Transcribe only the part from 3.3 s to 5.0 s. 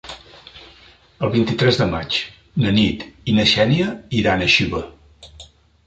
i na Xènia iran a Xiva.